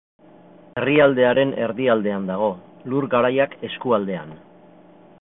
[0.79, 2.49] Herrialdearen erdialdean dago,
[2.93, 4.35] Lur Garaiak eskualdean.